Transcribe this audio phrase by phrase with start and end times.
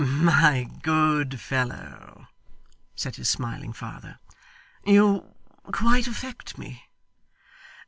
[0.03, 2.25] 'My good fellow,'
[2.95, 4.17] said his smiling father,
[4.83, 5.35] 'you
[5.71, 6.85] quite affect me.